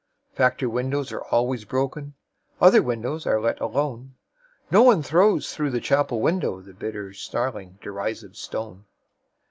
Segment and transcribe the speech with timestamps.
[0.33, 2.15] Factory windows are always broken.
[2.59, 4.15] Other windows are let alone.
[4.71, 8.85] No one throws through the chapel window The bitter, snarling, derisive stone.